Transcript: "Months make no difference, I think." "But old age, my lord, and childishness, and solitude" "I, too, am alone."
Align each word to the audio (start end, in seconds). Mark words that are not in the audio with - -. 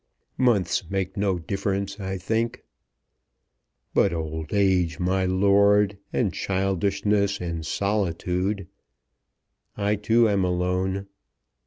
"Months 0.39 0.89
make 0.89 1.15
no 1.15 1.37
difference, 1.37 1.99
I 1.99 2.17
think." 2.17 2.63
"But 3.93 4.11
old 4.11 4.51
age, 4.51 4.99
my 4.99 5.27
lord, 5.27 5.99
and 6.11 6.33
childishness, 6.33 7.39
and 7.39 7.63
solitude" 7.63 8.65
"I, 9.77 9.97
too, 9.97 10.27
am 10.27 10.43
alone." 10.43 11.05